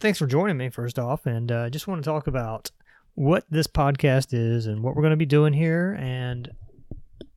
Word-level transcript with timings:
thanks 0.00 0.18
for 0.18 0.26
joining 0.26 0.56
me, 0.56 0.70
first 0.70 0.98
off. 0.98 1.26
And 1.26 1.52
I 1.52 1.66
uh, 1.66 1.70
just 1.70 1.86
want 1.86 2.02
to 2.02 2.08
talk 2.08 2.26
about 2.26 2.70
what 3.14 3.44
this 3.50 3.66
podcast 3.66 4.28
is 4.32 4.66
and 4.66 4.82
what 4.82 4.96
we're 4.96 5.02
going 5.02 5.10
to 5.10 5.16
be 5.16 5.26
doing 5.26 5.52
here 5.52 5.96
and, 6.00 6.50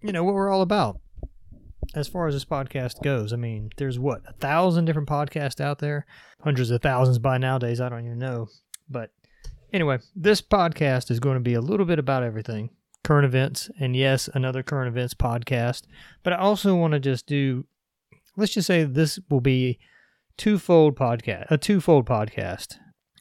you 0.01 0.13
know, 0.13 0.23
what 0.23 0.33
we're 0.33 0.49
all 0.49 0.61
about 0.61 0.99
as 1.93 2.07
far 2.07 2.27
as 2.27 2.33
this 2.33 2.45
podcast 2.45 3.03
goes. 3.03 3.33
I 3.33 3.35
mean, 3.35 3.69
there's 3.77 3.99
what, 3.99 4.21
a 4.27 4.33
thousand 4.33 4.85
different 4.85 5.09
podcasts 5.09 5.59
out 5.59 5.79
there, 5.79 6.05
hundreds 6.41 6.71
of 6.71 6.81
thousands 6.81 7.19
by 7.19 7.37
nowadays. 7.37 7.81
I 7.81 7.89
don't 7.89 8.05
even 8.05 8.19
know. 8.19 8.47
But 8.89 9.11
anyway, 9.73 9.99
this 10.15 10.41
podcast 10.41 11.11
is 11.11 11.19
going 11.19 11.35
to 11.35 11.41
be 11.41 11.55
a 11.55 11.61
little 11.61 11.85
bit 11.85 11.99
about 11.99 12.23
everything 12.23 12.69
current 13.03 13.25
events, 13.25 13.69
and 13.81 13.97
yes, 13.97 14.29
another 14.33 14.63
current 14.63 14.87
events 14.87 15.13
podcast. 15.13 15.83
But 16.23 16.31
I 16.31 16.37
also 16.37 16.73
want 16.73 16.93
to 16.93 17.01
just 17.01 17.27
do, 17.27 17.65
let's 18.37 18.53
just 18.53 18.67
say 18.67 18.85
this 18.85 19.19
will 19.29 19.41
be 19.41 19.77
twofold 20.37 20.95
podcast, 20.95 21.45
a 21.49 21.57
twofold 21.57 22.05
podcast. 22.05 22.77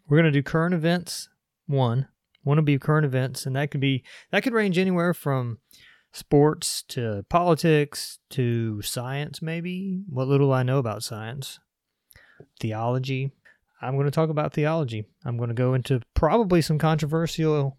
We're 0.08 0.18
going 0.18 0.32
to 0.32 0.38
do 0.38 0.42
current 0.42 0.74
events 0.74 1.28
one. 1.66 2.09
One 2.45 2.56
will 2.56 2.64
be 2.64 2.78
current 2.78 3.06
events, 3.06 3.46
and 3.46 3.54
that 3.56 3.70
could 3.70 3.80
be 3.80 4.04
that 4.30 4.42
could 4.42 4.52
range 4.52 4.78
anywhere 4.78 5.14
from 5.14 5.59
sports 6.12 6.82
to 6.88 7.24
politics 7.28 8.18
to 8.30 8.82
science, 8.82 9.40
maybe. 9.40 10.02
What 10.09 10.28
little 10.28 10.52
I 10.52 10.62
know 10.62 10.78
about 10.78 11.02
science, 11.02 11.59
theology. 12.60 13.32
I'm 13.80 13.95
going 13.95 14.06
to 14.06 14.12
talk 14.12 14.29
about 14.29 14.52
theology. 14.52 15.04
I'm 15.24 15.37
going 15.37 15.48
to 15.48 15.54
go 15.54 15.74
into 15.74 16.01
probably 16.15 16.62
some 16.62 16.79
controversial 16.79 17.79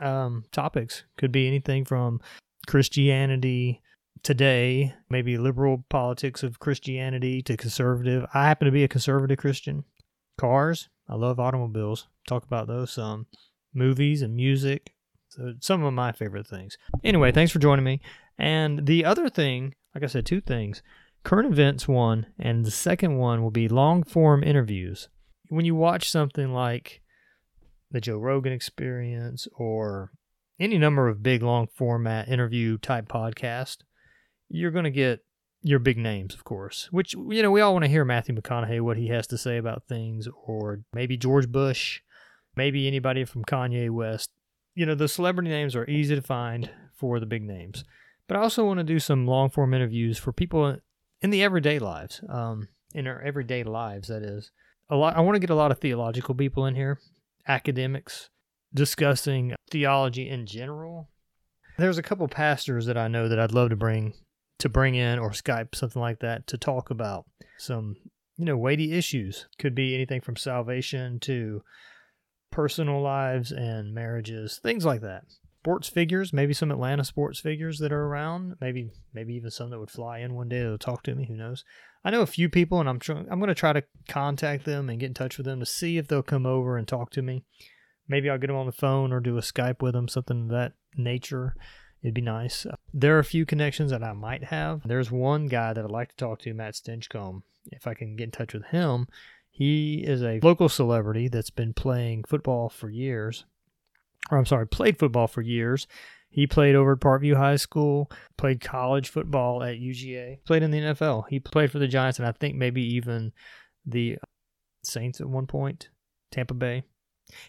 um, 0.00 0.44
topics. 0.52 1.04
Could 1.16 1.32
be 1.32 1.46
anything 1.46 1.84
from 1.84 2.20
Christianity 2.66 3.80
today, 4.22 4.94
maybe 5.10 5.36
liberal 5.36 5.84
politics 5.88 6.42
of 6.42 6.58
Christianity 6.58 7.42
to 7.42 7.56
conservative. 7.56 8.26
I 8.34 8.46
happen 8.46 8.66
to 8.66 8.72
be 8.72 8.84
a 8.84 8.88
conservative 8.88 9.38
Christian. 9.38 9.84
Cars, 10.38 10.88
I 11.08 11.14
love 11.14 11.38
automobiles. 11.38 12.08
Talk 12.26 12.44
about 12.44 12.66
those 12.66 12.92
some. 12.92 13.26
Movies 13.74 14.22
and 14.22 14.34
music. 14.34 14.94
So 15.28 15.54
some 15.60 15.82
of 15.82 15.92
my 15.92 16.12
favorite 16.12 16.46
things. 16.46 16.76
Anyway, 17.02 17.32
thanks 17.32 17.52
for 17.52 17.58
joining 17.58 17.84
me. 17.84 18.00
And 18.38 18.86
the 18.86 19.04
other 19.04 19.28
thing, 19.28 19.74
like 19.94 20.04
I 20.04 20.08
said, 20.08 20.26
two 20.26 20.40
things. 20.40 20.82
Current 21.24 21.50
events 21.50 21.88
one, 21.88 22.26
and 22.38 22.64
the 22.64 22.70
second 22.70 23.16
one 23.16 23.42
will 23.42 23.50
be 23.50 23.68
long 23.68 24.02
form 24.02 24.44
interviews. 24.44 25.08
When 25.48 25.64
you 25.64 25.74
watch 25.74 26.10
something 26.10 26.52
like 26.52 27.00
the 27.90 28.00
Joe 28.00 28.18
Rogan 28.18 28.52
experience 28.52 29.48
or 29.56 30.12
any 30.60 30.78
number 30.78 31.08
of 31.08 31.22
big 31.22 31.42
long 31.42 31.66
format 31.74 32.28
interview 32.28 32.76
type 32.78 33.08
podcast, 33.08 33.78
you're 34.48 34.70
going 34.70 34.84
to 34.84 34.90
get 34.90 35.24
your 35.62 35.78
big 35.78 35.96
names, 35.96 36.34
of 36.34 36.44
course, 36.44 36.88
which, 36.90 37.14
you 37.14 37.42
know, 37.42 37.50
we 37.50 37.60
all 37.60 37.72
want 37.72 37.84
to 37.84 37.90
hear 37.90 38.04
Matthew 38.04 38.34
McConaughey, 38.34 38.80
what 38.82 38.98
he 38.98 39.08
has 39.08 39.26
to 39.28 39.38
say 39.38 39.56
about 39.56 39.84
things, 39.88 40.28
or 40.46 40.80
maybe 40.92 41.16
George 41.16 41.50
Bush, 41.50 42.02
maybe 42.54 42.86
anybody 42.86 43.24
from 43.24 43.44
Kanye 43.44 43.90
West. 43.90 44.30
You 44.74 44.84
know, 44.84 44.94
the 44.94 45.08
celebrity 45.08 45.48
names 45.48 45.74
are 45.74 45.88
easy 45.88 46.14
to 46.14 46.22
find 46.22 46.70
for 46.94 47.18
the 47.18 47.26
big 47.26 47.42
names. 47.42 47.84
But 48.28 48.36
I 48.36 48.40
also 48.40 48.64
want 48.66 48.78
to 48.78 48.84
do 48.84 48.98
some 48.98 49.26
long 49.26 49.50
form 49.50 49.74
interviews 49.74 50.18
for 50.18 50.32
people 50.32 50.76
in 51.22 51.30
the 51.30 51.42
everyday 51.42 51.78
lives, 51.78 52.20
um, 52.28 52.68
in 52.94 53.06
our 53.06 53.20
everyday 53.22 53.64
lives, 53.64 54.08
that 54.08 54.22
is. 54.22 54.50
A 54.90 54.96
lot. 54.96 55.16
I 55.16 55.20
want 55.20 55.36
to 55.36 55.40
get 55.40 55.50
a 55.50 55.54
lot 55.54 55.70
of 55.70 55.78
theological 55.78 56.34
people 56.34 56.66
in 56.66 56.74
here, 56.74 57.00
academics, 57.48 58.28
discussing 58.74 59.54
theology 59.70 60.28
in 60.28 60.44
general. 60.46 61.08
There's 61.78 61.96
a 61.96 62.02
couple 62.02 62.28
pastors 62.28 62.84
that 62.86 62.98
I 62.98 63.08
know 63.08 63.28
that 63.28 63.40
I'd 63.40 63.52
love 63.52 63.70
to 63.70 63.76
bring 63.76 64.12
to 64.58 64.68
bring 64.68 64.94
in 64.94 65.18
or 65.18 65.30
Skype 65.30 65.74
something 65.74 66.00
like 66.00 66.20
that 66.20 66.46
to 66.48 66.58
talk 66.58 66.90
about 66.90 67.26
some 67.58 67.96
you 68.36 68.44
know 68.44 68.56
weighty 68.56 68.92
issues. 68.92 69.46
Could 69.58 69.74
be 69.74 69.94
anything 69.94 70.20
from 70.20 70.36
salvation 70.36 71.20
to 71.20 71.62
personal 72.50 73.02
lives 73.02 73.50
and 73.50 73.94
marriages, 73.94 74.60
things 74.62 74.84
like 74.84 75.00
that. 75.00 75.24
Sports 75.62 75.88
figures, 75.88 76.32
maybe 76.32 76.52
some 76.52 76.70
Atlanta 76.70 77.04
sports 77.04 77.40
figures 77.40 77.78
that 77.78 77.92
are 77.92 78.04
around, 78.04 78.54
maybe 78.60 78.90
maybe 79.12 79.34
even 79.34 79.50
some 79.50 79.70
that 79.70 79.78
would 79.78 79.90
fly 79.90 80.18
in 80.18 80.34
one 80.34 80.48
day 80.48 80.62
to 80.62 80.76
talk 80.78 81.02
to 81.04 81.14
me. 81.14 81.26
Who 81.26 81.36
knows? 81.36 81.64
I 82.04 82.10
know 82.10 82.20
a 82.20 82.26
few 82.26 82.50
people, 82.50 82.80
and 82.80 82.88
I'm 82.88 82.98
tr- 82.98 83.12
I'm 83.12 83.38
going 83.38 83.48
to 83.48 83.54
try 83.54 83.72
to 83.72 83.82
contact 84.08 84.66
them 84.66 84.90
and 84.90 85.00
get 85.00 85.06
in 85.06 85.14
touch 85.14 85.38
with 85.38 85.46
them 85.46 85.60
to 85.60 85.66
see 85.66 85.96
if 85.96 86.06
they'll 86.06 86.22
come 86.22 86.44
over 86.44 86.76
and 86.76 86.86
talk 86.86 87.10
to 87.12 87.22
me. 87.22 87.44
Maybe 88.06 88.28
I'll 88.28 88.38
get 88.38 88.48
them 88.48 88.56
on 88.56 88.66
the 88.66 88.72
phone 88.72 89.10
or 89.10 89.20
do 89.20 89.38
a 89.38 89.40
Skype 89.40 89.80
with 89.80 89.94
them, 89.94 90.06
something 90.06 90.44
of 90.44 90.48
that 90.50 90.72
nature. 90.96 91.56
It'd 92.04 92.12
be 92.12 92.20
nice. 92.20 92.66
There 92.92 93.16
are 93.16 93.20
a 93.20 93.24
few 93.24 93.46
connections 93.46 93.90
that 93.90 94.04
I 94.04 94.12
might 94.12 94.44
have. 94.44 94.86
There's 94.86 95.10
one 95.10 95.46
guy 95.46 95.72
that 95.72 95.82
I'd 95.82 95.90
like 95.90 96.10
to 96.10 96.16
talk 96.16 96.38
to, 96.40 96.52
Matt 96.52 96.74
Stinchcomb. 96.74 97.42
If 97.72 97.86
I 97.86 97.94
can 97.94 98.14
get 98.14 98.24
in 98.24 98.30
touch 98.30 98.52
with 98.52 98.66
him, 98.66 99.08
he 99.50 100.04
is 100.06 100.22
a 100.22 100.38
local 100.42 100.68
celebrity 100.68 101.28
that's 101.28 101.48
been 101.48 101.72
playing 101.72 102.24
football 102.24 102.68
for 102.68 102.90
years. 102.90 103.46
Or 104.30 104.36
I'm 104.36 104.44
sorry, 104.44 104.66
played 104.66 104.98
football 104.98 105.26
for 105.26 105.40
years. 105.40 105.86
He 106.28 106.46
played 106.46 106.74
over 106.74 106.92
at 106.92 107.00
Parkview 107.00 107.36
High 107.36 107.56
School, 107.56 108.10
played 108.36 108.60
college 108.60 109.08
football 109.08 109.62
at 109.62 109.76
UGA, 109.76 110.44
played 110.44 110.62
in 110.62 110.72
the 110.72 110.80
NFL. 110.80 111.24
He 111.30 111.40
played 111.40 111.72
for 111.72 111.78
the 111.78 111.88
Giants 111.88 112.18
and 112.18 112.28
I 112.28 112.32
think 112.32 112.54
maybe 112.54 112.82
even 112.82 113.32
the 113.86 114.18
Saints 114.82 115.22
at 115.22 115.28
one 115.28 115.46
point, 115.46 115.88
Tampa 116.30 116.52
Bay. 116.52 116.84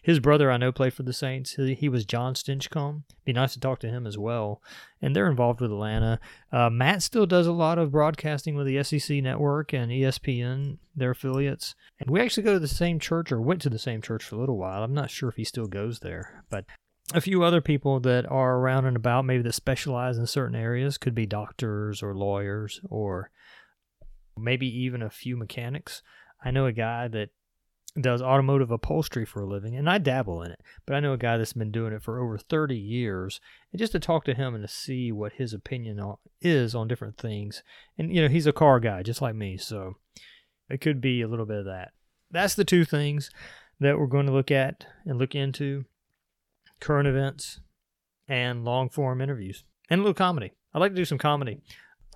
His 0.01 0.19
brother, 0.19 0.51
I 0.51 0.57
know, 0.57 0.71
played 0.71 0.93
for 0.93 1.03
the 1.03 1.13
Saints. 1.13 1.55
He, 1.55 1.73
he 1.73 1.89
was 1.89 2.05
Jon 2.05 2.33
Stinchcomb. 2.33 3.03
Be 3.25 3.33
nice 3.33 3.53
to 3.53 3.59
talk 3.59 3.79
to 3.79 3.89
him 3.89 4.07
as 4.07 4.17
well. 4.17 4.61
And 5.01 5.15
they're 5.15 5.29
involved 5.29 5.61
with 5.61 5.71
Atlanta. 5.71 6.19
Uh, 6.51 6.69
Matt 6.69 7.03
still 7.03 7.25
does 7.25 7.47
a 7.47 7.51
lot 7.51 7.77
of 7.77 7.91
broadcasting 7.91 8.55
with 8.55 8.67
the 8.67 8.81
SEC 8.83 9.17
network 9.21 9.73
and 9.73 9.91
ESPN, 9.91 10.77
their 10.95 11.11
affiliates. 11.11 11.75
And 11.99 12.09
we 12.09 12.21
actually 12.21 12.43
go 12.43 12.53
to 12.53 12.59
the 12.59 12.67
same 12.67 12.99
church 12.99 13.31
or 13.31 13.41
went 13.41 13.61
to 13.61 13.69
the 13.69 13.79
same 13.79 14.01
church 14.01 14.23
for 14.23 14.35
a 14.35 14.39
little 14.39 14.57
while. 14.57 14.83
I'm 14.83 14.93
not 14.93 15.11
sure 15.11 15.29
if 15.29 15.35
he 15.35 15.43
still 15.43 15.67
goes 15.67 15.99
there, 15.99 16.43
but 16.49 16.65
a 17.13 17.21
few 17.21 17.43
other 17.43 17.61
people 17.61 17.99
that 18.01 18.29
are 18.31 18.57
around 18.57 18.85
and 18.85 18.95
about, 18.97 19.25
maybe 19.25 19.43
that 19.43 19.53
specialize 19.53 20.17
in 20.17 20.25
certain 20.25 20.55
areas, 20.55 20.97
could 20.97 21.13
be 21.13 21.25
doctors 21.25 22.01
or 22.01 22.15
lawyers 22.15 22.81
or 22.89 23.29
maybe 24.37 24.67
even 24.67 25.01
a 25.01 25.09
few 25.09 25.37
mechanics. 25.37 26.01
I 26.43 26.51
know 26.51 26.65
a 26.65 26.71
guy 26.71 27.07
that 27.09 27.29
does 28.01 28.21
automotive 28.21 28.71
upholstery 28.71 29.25
for 29.25 29.41
a 29.41 29.47
living, 29.47 29.75
and 29.75 29.89
I 29.89 29.97
dabble 29.97 30.41
in 30.41 30.51
it. 30.51 30.61
But 30.85 30.95
I 30.95 30.99
know 30.99 31.13
a 31.13 31.17
guy 31.17 31.37
that's 31.37 31.53
been 31.53 31.71
doing 31.71 31.93
it 31.93 32.03
for 32.03 32.19
over 32.19 32.37
30 32.37 32.75
years, 32.75 33.39
and 33.71 33.79
just 33.79 33.93
to 33.93 33.99
talk 33.99 34.25
to 34.25 34.33
him 34.33 34.53
and 34.53 34.63
to 34.63 34.73
see 34.73 35.11
what 35.11 35.33
his 35.33 35.53
opinion 35.53 35.99
is 36.41 36.75
on 36.75 36.87
different 36.87 37.17
things. 37.17 37.63
And, 37.97 38.13
you 38.13 38.21
know, 38.21 38.27
he's 38.27 38.47
a 38.47 38.53
car 38.53 38.79
guy 38.79 39.03
just 39.03 39.21
like 39.21 39.35
me, 39.35 39.57
so 39.57 39.95
it 40.69 40.81
could 40.81 40.99
be 40.99 41.21
a 41.21 41.27
little 41.27 41.45
bit 41.45 41.59
of 41.59 41.65
that. 41.65 41.91
That's 42.31 42.55
the 42.55 42.65
two 42.65 42.83
things 42.83 43.29
that 43.79 43.97
we're 43.97 44.07
going 44.07 44.25
to 44.25 44.31
look 44.31 44.51
at 44.51 44.85
and 45.05 45.17
look 45.17 45.35
into 45.35 45.85
current 46.79 47.07
events 47.07 47.61
and 48.27 48.65
long 48.65 48.89
form 48.89 49.21
interviews 49.21 49.63
and 49.89 49.99
a 49.99 50.03
little 50.03 50.13
comedy. 50.13 50.53
I 50.73 50.79
like 50.79 50.91
to 50.91 50.97
do 50.97 51.05
some 51.05 51.17
comedy. 51.17 51.61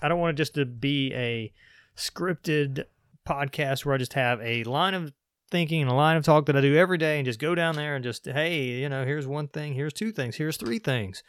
I 0.01 0.07
don't 0.07 0.19
want 0.19 0.35
it 0.35 0.41
just 0.41 0.55
to 0.55 0.65
be 0.65 1.13
a 1.13 1.53
scripted 1.95 2.85
podcast 3.27 3.85
where 3.85 3.95
I 3.95 3.99
just 3.99 4.13
have 4.13 4.41
a 4.41 4.63
line 4.63 4.93
of 4.93 5.13
thinking 5.49 5.81
and 5.81 5.89
a 5.89 5.93
line 5.93 6.17
of 6.17 6.23
talk 6.23 6.45
that 6.45 6.55
I 6.55 6.61
do 6.61 6.75
every 6.75 6.97
day 6.97 7.17
and 7.17 7.25
just 7.25 7.39
go 7.39 7.55
down 7.55 7.75
there 7.75 7.95
and 7.95 8.03
just, 8.03 8.25
hey, 8.25 8.65
you 8.65 8.89
know, 8.89 9.05
here's 9.05 9.27
one 9.27 9.47
thing, 9.47 9.73
here's 9.73 9.93
two 9.93 10.11
things, 10.11 10.35
here's 10.35 10.57
three 10.57 10.79
things. 10.79 11.23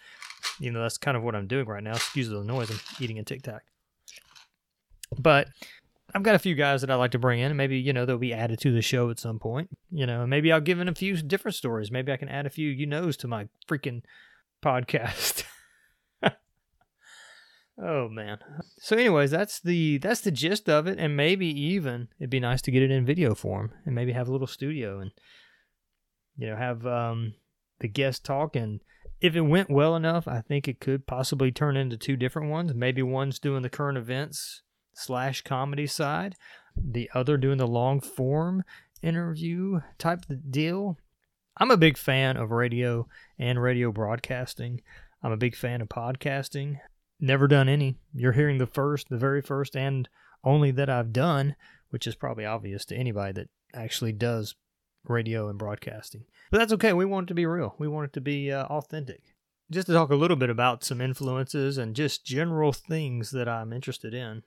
You 0.58 0.70
know, 0.70 0.82
that's 0.82 0.98
kind 0.98 1.16
of 1.16 1.22
what 1.22 1.34
I'm 1.34 1.46
doing 1.46 1.66
right 1.66 1.82
now. 1.82 1.92
Excuse 1.92 2.28
the 2.28 2.42
noise, 2.42 2.70
I'm 2.70 2.80
eating 3.02 3.18
a 3.18 3.24
Tic 3.24 3.42
Tac. 3.42 3.62
But 5.18 5.48
I've 6.14 6.22
got 6.22 6.34
a 6.34 6.40
few 6.40 6.54
guys 6.54 6.80
that 6.80 6.90
I 6.90 6.94
like 6.94 7.12
to 7.12 7.18
bring 7.18 7.40
in, 7.40 7.46
and 7.46 7.56
maybe, 7.56 7.78
you 7.78 7.92
know, 7.92 8.06
they'll 8.06 8.18
be 8.18 8.34
added 8.34 8.60
to 8.60 8.72
the 8.72 8.82
show 8.82 9.10
at 9.10 9.18
some 9.18 9.38
point. 9.38 9.70
You 9.90 10.06
know, 10.06 10.26
maybe 10.26 10.52
I'll 10.52 10.60
give 10.60 10.80
in 10.80 10.88
a 10.88 10.94
few 10.94 11.16
different 11.16 11.54
stories. 11.54 11.90
Maybe 11.90 12.12
I 12.12 12.16
can 12.16 12.28
add 12.28 12.46
a 12.46 12.50
few 12.50 12.68
you 12.68 12.86
knows 12.86 13.16
to 13.18 13.28
my 13.28 13.48
freaking 13.68 14.02
podcast. 14.64 15.44
Oh 17.82 18.08
man. 18.08 18.38
So 18.90 18.96
anyways, 18.96 19.30
that's 19.30 19.60
the 19.60 19.98
that's 19.98 20.22
the 20.22 20.32
gist 20.32 20.68
of 20.68 20.88
it 20.88 20.98
and 20.98 21.16
maybe 21.16 21.46
even 21.46 22.08
it'd 22.18 22.28
be 22.28 22.40
nice 22.40 22.60
to 22.62 22.72
get 22.72 22.82
it 22.82 22.90
in 22.90 23.06
video 23.06 23.36
form 23.36 23.70
and 23.86 23.94
maybe 23.94 24.10
have 24.10 24.26
a 24.26 24.32
little 24.32 24.48
studio 24.48 24.98
and 24.98 25.12
you 26.36 26.48
know 26.48 26.56
have 26.56 26.84
um 26.84 27.34
the 27.78 27.86
guest 27.86 28.24
talk 28.24 28.56
and 28.56 28.80
if 29.20 29.36
it 29.36 29.42
went 29.42 29.70
well 29.70 29.94
enough, 29.94 30.26
I 30.26 30.40
think 30.40 30.66
it 30.66 30.80
could 30.80 31.06
possibly 31.06 31.52
turn 31.52 31.76
into 31.76 31.96
two 31.96 32.16
different 32.16 32.50
ones. 32.50 32.74
Maybe 32.74 33.00
one's 33.00 33.38
doing 33.38 33.62
the 33.62 33.70
current 33.70 33.96
events 33.96 34.62
slash 34.92 35.42
comedy 35.42 35.86
side, 35.86 36.34
the 36.76 37.08
other 37.14 37.36
doing 37.36 37.58
the 37.58 37.68
long 37.68 38.00
form 38.00 38.64
interview 39.02 39.82
type 39.98 40.24
deal. 40.50 40.98
I'm 41.58 41.70
a 41.70 41.76
big 41.76 41.96
fan 41.96 42.36
of 42.36 42.50
radio 42.50 43.06
and 43.38 43.62
radio 43.62 43.92
broadcasting. 43.92 44.80
I'm 45.22 45.30
a 45.30 45.36
big 45.36 45.54
fan 45.54 45.80
of 45.80 45.88
podcasting. 45.88 46.80
Never 47.20 47.46
done 47.46 47.68
any. 47.68 47.96
You're 48.14 48.32
hearing 48.32 48.58
the 48.58 48.66
first, 48.66 49.08
the 49.08 49.18
very 49.18 49.42
first, 49.42 49.76
and 49.76 50.08
only 50.42 50.70
that 50.72 50.88
I've 50.88 51.12
done, 51.12 51.54
which 51.90 52.06
is 52.06 52.14
probably 52.14 52.46
obvious 52.46 52.84
to 52.86 52.96
anybody 52.96 53.32
that 53.34 53.48
actually 53.74 54.12
does 54.12 54.54
radio 55.04 55.48
and 55.48 55.58
broadcasting. 55.58 56.24
But 56.50 56.58
that's 56.58 56.72
okay. 56.74 56.92
We 56.92 57.04
want 57.04 57.26
it 57.26 57.28
to 57.28 57.34
be 57.34 57.46
real. 57.46 57.74
We 57.78 57.88
want 57.88 58.06
it 58.06 58.12
to 58.14 58.20
be 58.20 58.50
uh, 58.50 58.64
authentic. 58.64 59.22
Just 59.70 59.86
to 59.86 59.92
talk 59.92 60.10
a 60.10 60.16
little 60.16 60.36
bit 60.36 60.50
about 60.50 60.82
some 60.82 61.00
influences 61.00 61.78
and 61.78 61.94
just 61.94 62.24
general 62.24 62.72
things 62.72 63.30
that 63.30 63.48
I'm 63.48 63.72
interested 63.72 64.14
in. 64.14 64.42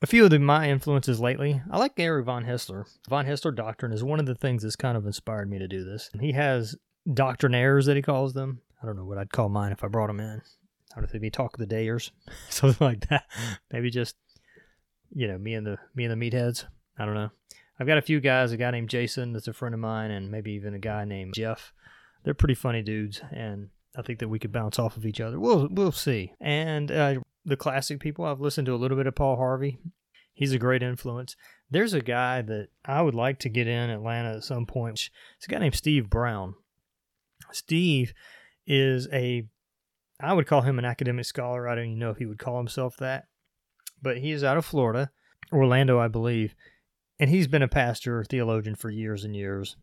a 0.00 0.06
few 0.06 0.24
of 0.24 0.30
the, 0.30 0.38
my 0.38 0.68
influences 0.68 1.20
lately. 1.20 1.60
I 1.70 1.78
like 1.78 1.96
Gary 1.96 2.22
Von 2.22 2.44
Haessler. 2.44 2.86
Von 3.08 3.26
Hessler 3.26 3.54
doctrine 3.54 3.92
is 3.92 4.04
one 4.04 4.20
of 4.20 4.26
the 4.26 4.34
things 4.34 4.62
that's 4.62 4.76
kind 4.76 4.96
of 4.96 5.06
inspired 5.06 5.48
me 5.50 5.58
to 5.58 5.68
do 5.68 5.84
this. 5.84 6.10
He 6.20 6.32
has 6.32 6.76
doctrinaires 7.08 7.86
that 7.86 7.96
he 7.96 8.02
calls 8.02 8.34
them. 8.34 8.60
I 8.82 8.86
don't 8.86 8.96
know 8.96 9.04
what 9.04 9.18
I'd 9.18 9.32
call 9.32 9.48
mine 9.48 9.72
if 9.72 9.82
I 9.82 9.88
brought 9.88 10.08
them 10.08 10.20
in. 10.20 10.42
I 10.92 10.96
don't 10.96 11.02
know 11.02 11.06
if 11.06 11.12
they'd 11.12 11.20
be 11.20 11.30
talk 11.30 11.54
of 11.54 11.66
the 11.66 11.74
dayers, 11.74 12.10
something 12.48 12.84
like 12.84 13.08
that. 13.08 13.24
Maybe 13.72 13.90
just 13.90 14.16
you 15.14 15.28
know 15.28 15.38
me 15.38 15.54
and 15.54 15.66
the 15.66 15.78
me 15.94 16.04
and 16.04 16.20
the 16.20 16.30
meatheads. 16.30 16.64
I 16.98 17.04
don't 17.04 17.14
know. 17.14 17.30
I've 17.80 17.86
got 17.86 17.98
a 17.98 18.02
few 18.02 18.20
guys. 18.20 18.52
A 18.52 18.56
guy 18.56 18.70
named 18.70 18.90
Jason 18.90 19.32
that's 19.32 19.48
a 19.48 19.52
friend 19.52 19.74
of 19.74 19.80
mine, 19.80 20.10
and 20.10 20.30
maybe 20.30 20.52
even 20.52 20.74
a 20.74 20.78
guy 20.78 21.04
named 21.04 21.34
Jeff. 21.34 21.72
They're 22.24 22.34
pretty 22.34 22.54
funny 22.54 22.82
dudes, 22.82 23.20
and 23.32 23.70
I 23.96 24.02
think 24.02 24.20
that 24.20 24.28
we 24.28 24.38
could 24.38 24.52
bounce 24.52 24.78
off 24.78 24.96
of 24.96 25.06
each 25.06 25.20
other. 25.20 25.40
We'll 25.40 25.68
we'll 25.70 25.92
see. 25.92 26.32
And 26.40 26.90
uh, 26.90 27.14
the 27.44 27.56
classic 27.56 28.00
people, 28.00 28.24
I've 28.24 28.40
listened 28.40 28.66
to 28.66 28.74
a 28.74 28.76
little 28.76 28.96
bit 28.96 29.06
of 29.06 29.14
Paul 29.14 29.36
Harvey. 29.36 29.78
He's 30.34 30.52
a 30.52 30.58
great 30.58 30.82
influence. 30.82 31.36
There's 31.70 31.92
a 31.92 32.00
guy 32.00 32.42
that 32.42 32.68
I 32.84 33.02
would 33.02 33.14
like 33.14 33.38
to 33.40 33.48
get 33.48 33.66
in 33.66 33.90
Atlanta 33.90 34.36
at 34.36 34.44
some 34.44 34.66
point. 34.66 35.10
It's 35.36 35.46
a 35.46 35.50
guy 35.50 35.58
named 35.58 35.74
Steve 35.74 36.08
Brown. 36.08 36.54
Steve 37.50 38.14
is 38.66 39.08
a, 39.12 39.46
I 40.22 40.32
would 40.32 40.46
call 40.46 40.62
him 40.62 40.78
an 40.78 40.84
academic 40.84 41.24
scholar. 41.24 41.68
I 41.68 41.74
don't 41.74 41.84
even 41.86 41.98
know 41.98 42.10
if 42.10 42.18
he 42.18 42.26
would 42.26 42.38
call 42.38 42.58
himself 42.58 42.96
that, 42.98 43.26
but 44.00 44.18
he 44.18 44.30
is 44.30 44.44
out 44.44 44.56
of 44.56 44.64
Florida, 44.64 45.10
Orlando, 45.52 45.98
I 45.98 46.08
believe, 46.08 46.54
and 47.18 47.28
he's 47.28 47.48
been 47.48 47.62
a 47.62 47.68
pastor, 47.68 48.24
theologian 48.24 48.74
for 48.74 48.90
years 48.90 49.24
and 49.24 49.34
years. 49.34 49.76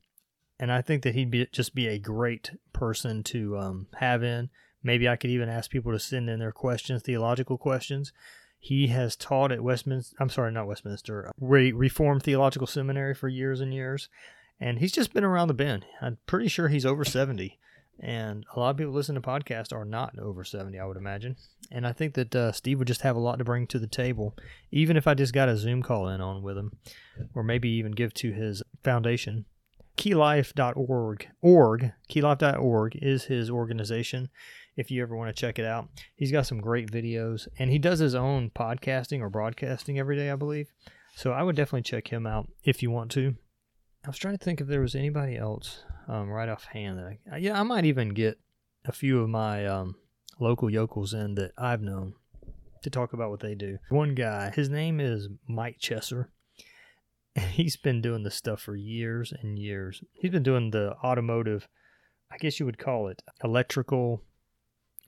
And 0.59 0.71
I 0.71 0.81
think 0.81 1.03
that 1.03 1.15
he'd 1.15 1.31
be 1.31 1.47
just 1.51 1.74
be 1.75 1.88
a 1.88 2.00
great 2.00 2.51
person 2.74 3.24
to 3.24 3.57
um, 3.57 3.88
have 3.95 4.24
in. 4.24 4.50
Maybe 4.83 5.07
I 5.07 5.15
could 5.15 5.30
even 5.30 5.50
ask 5.50 5.69
people 5.69 5.91
to 5.91 6.00
send 6.00 6.30
in 6.30 6.39
their 6.39 6.51
questions, 6.51 7.01
theological 7.01 7.57
questions. 7.57 8.13
He 8.59 8.88
has 8.88 9.15
taught 9.15 9.53
at 9.53 9.62
Westminster, 9.62 10.15
I'm 10.19 10.30
sorry, 10.30 10.51
not 10.51 10.68
Westminster, 10.68 11.31
Re- 11.39 11.71
Reformed 11.71 12.24
Theological 12.24 12.68
Seminary 12.68 13.13
for 13.13 13.30
years 13.30 13.62
and 13.62 13.74
years. 13.74 14.09
And 14.59 14.80
he's 14.80 14.92
just 14.92 15.13
been 15.13 15.24
around 15.24 15.47
the 15.47 15.53
bend. 15.53 15.85
I'm 16.01 16.18
pretty 16.25 16.50
sure 16.50 16.68
he's 16.68 16.85
over 16.85 17.06
70. 17.06 17.57
And 18.01 18.46
a 18.56 18.60
lot 18.60 18.69
of 18.69 18.78
people 18.78 18.94
listen 18.94 19.16
to 19.16 19.22
podcasts 19.22 19.74
are 19.74 19.84
not 19.84 20.18
over 20.18 20.44
70, 20.44 20.80
I 20.80 20.86
would 20.86 20.98
imagine. 20.98 21.36
And 21.72 21.86
I 21.86 21.92
think 21.92 22.13
that 22.13 22.36
uh, 22.36 22.51
Steve 22.54 22.80
would 22.80 22.88
just 22.88 23.01
have 23.01 23.16
a 23.16 23.19
lot 23.19 23.40
to 23.40 23.44
bring 23.44 23.68
to 23.68 23.80
the 23.80 23.88
table, 23.88 24.38
even 24.72 24.96
if 24.96 25.06
I 25.06 25.13
just 25.13 25.34
got 25.34 25.50
a 25.50 25.57
Zoom 25.57 25.84
call 25.84 26.07
in 26.07 26.22
on 26.22 26.42
with 26.42 26.57
him, 26.57 26.72
or 27.36 27.44
maybe 27.44 27.69
even 27.69 27.92
give 27.92 28.13
to 28.16 28.31
his 28.31 28.63
foundation. 28.84 29.46
KeyLife.org, 29.98 31.28
org, 31.42 31.92
KeyLife.org 32.10 32.96
is 33.01 33.25
his 33.25 33.50
organization. 33.50 34.30
If 34.78 34.90
you 34.90 35.02
ever 35.02 35.18
want 35.18 35.36
to 35.36 35.40
check 35.40 35.60
it 35.60 35.66
out, 35.66 35.90
he's 36.16 36.31
got 36.31 36.48
some 36.48 36.62
great 36.62 36.90
videos, 36.90 37.50
and 37.57 37.69
he 37.69 37.80
does 37.80 38.00
his 38.00 38.16
own 38.16 38.50
podcasting 38.52 39.19
or 39.19 39.30
broadcasting 39.30 40.00
every 40.00 40.16
day, 40.16 40.31
I 40.31 40.38
believe. 40.38 40.72
So 41.16 41.34
I 41.34 41.44
would 41.44 41.57
definitely 41.57 41.81
check 41.81 42.07
him 42.07 42.25
out 42.25 42.50
if 42.63 42.81
you 42.81 42.92
want 42.92 43.12
to. 43.12 43.36
I 44.06 44.07
was 44.07 44.18
trying 44.18 44.38
to 44.38 44.44
think 44.44 44.62
if 44.62 44.68
there 44.68 44.80
was 44.80 44.95
anybody 44.95 45.36
else 45.36 45.84
um, 46.09 46.29
right 46.29 46.50
offhand. 46.50 47.00
I, 47.00 47.38
yeah, 47.38 47.59
I 47.59 47.63
might 47.63 47.85
even 47.85 48.09
get 48.09 48.39
a 48.85 48.91
few 48.91 49.21
of 49.21 49.29
my 49.29 49.65
um, 49.65 49.95
local 50.39 50.69
yokels 50.69 51.13
in 51.13 51.35
that 51.35 51.51
I've 51.57 51.81
known 51.81 52.15
to 52.81 52.89
talk 52.89 53.13
about 53.13 53.29
what 53.29 53.41
they 53.41 53.56
do. 53.56 53.77
One 53.89 54.15
guy, 54.15 54.51
his 54.51 54.69
name 54.69 55.00
is 55.00 55.27
Mike 55.47 55.79
Chesser. 55.79 56.27
He's 57.51 57.77
been 57.77 58.01
doing 58.01 58.23
this 58.23 58.35
stuff 58.35 58.61
for 58.61 58.75
years 58.75 59.31
and 59.39 59.59
years. 59.59 60.03
He's 60.13 60.31
been 60.31 60.44
doing 60.44 60.71
the 60.71 60.95
automotive, 61.03 61.67
I 62.31 62.38
guess 62.38 62.59
you 62.59 62.65
would 62.65 62.79
call 62.79 63.07
it 63.07 63.21
electrical 63.44 64.23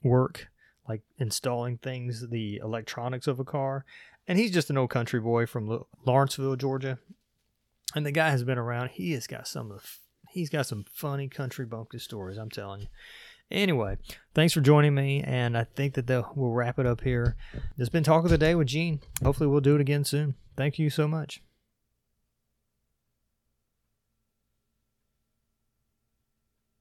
work, 0.04 0.48
like 0.88 1.02
installing 1.18 1.78
things, 1.78 2.28
the 2.28 2.58
electronics 2.62 3.26
of 3.26 3.40
a 3.40 3.44
car. 3.44 3.84
And 4.28 4.38
he's 4.38 4.52
just 4.52 4.70
an 4.70 4.78
old 4.78 4.90
country 4.90 5.18
boy 5.18 5.46
from 5.46 5.84
Lawrenceville, 6.06 6.56
Georgia. 6.56 6.98
And 7.94 8.06
the 8.06 8.12
guy 8.12 8.30
has 8.30 8.44
been 8.44 8.58
around. 8.58 8.90
He 8.90 9.12
has 9.12 9.26
got 9.26 9.48
some 9.48 9.72
of 9.72 9.98
he's 10.32 10.50
got 10.50 10.66
some 10.66 10.84
funny 10.92 11.28
country 11.28 11.66
bumpkin 11.66 12.00
stories, 12.00 12.38
I'm 12.38 12.50
telling 12.50 12.82
you. 12.82 12.86
Anyway, 13.50 13.98
thanks 14.34 14.54
for 14.54 14.62
joining 14.62 14.94
me, 14.94 15.22
and 15.22 15.56
I 15.58 15.64
think 15.64 15.94
that 15.94 16.08
we'll 16.34 16.52
wrap 16.52 16.78
it 16.78 16.86
up 16.86 17.02
here. 17.02 17.36
It's 17.76 17.90
been 17.90 18.02
Talk 18.02 18.24
of 18.24 18.30
the 18.30 18.38
Day 18.38 18.54
with 18.54 18.68
Gene. 18.68 19.00
Hopefully, 19.22 19.46
we'll 19.46 19.60
do 19.60 19.74
it 19.74 19.80
again 19.80 20.04
soon. 20.04 20.34
Thank 20.56 20.78
you 20.78 20.88
so 20.88 21.06
much. 21.06 21.42